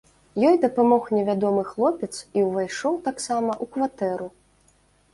Ёй 0.47 0.55
дапамог 0.63 1.03
невядомы 1.17 1.63
хлопец 1.71 2.11
і 2.15 2.39
ўвайшоў 2.49 2.99
таксама 3.11 3.51
ў 3.63 3.75
кватэру. 3.77 4.27